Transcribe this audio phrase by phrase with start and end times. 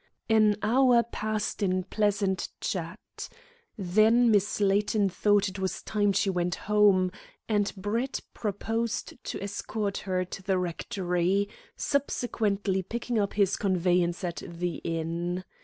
[0.29, 3.29] An hour passed in pleasant chat.
[3.77, 7.11] Then Miss Layton thought it was time she went home,
[7.47, 14.37] and Brett proposed to escort her to the Rectory, subsequently picking up his conveyance at
[14.43, 15.43] the inn.